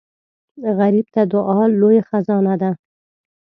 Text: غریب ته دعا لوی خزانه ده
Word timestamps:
غریب 0.77 1.07
ته 1.13 1.21
دعا 1.33 1.61
لوی 1.79 1.99
خزانه 2.09 2.55
ده 2.61 2.71